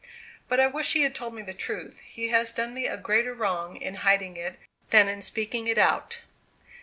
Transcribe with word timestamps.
But 0.49 0.59
I 0.59 0.65
wish 0.65 0.93
he 0.93 1.03
had 1.03 1.13
told 1.13 1.35
me 1.35 1.43
the 1.43 1.53
truth. 1.53 1.99
He 1.99 2.29
has 2.29 2.51
done 2.51 2.73
me 2.73 2.87
a 2.87 2.97
greater 2.97 3.35
wrong 3.35 3.79
in 3.79 3.97
hiding 3.97 4.35
it, 4.35 4.57
than 4.89 5.07
in 5.07 5.21
speaking 5.21 5.67
it 5.67 5.77
out." 5.77 6.21